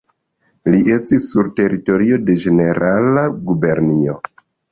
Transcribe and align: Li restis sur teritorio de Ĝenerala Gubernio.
Li 0.75 0.79
restis 0.87 1.27
sur 1.33 1.51
teritorio 1.59 2.17
de 2.29 2.37
Ĝenerala 2.45 3.27
Gubernio. 3.51 4.19